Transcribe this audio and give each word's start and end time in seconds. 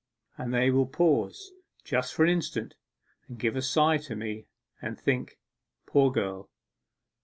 And 0.35 0.51
they 0.51 0.71
will 0.71 0.87
pause 0.87 1.51
just 1.83 2.15
for 2.15 2.23
an 2.23 2.29
instant, 2.31 2.73
and 3.27 3.37
give 3.37 3.55
a 3.55 3.61
sigh 3.61 3.97
to 3.97 4.15
me, 4.15 4.47
and 4.81 4.99
think, 4.99 5.37
"Poor 5.85 6.11
girl!" 6.11 6.49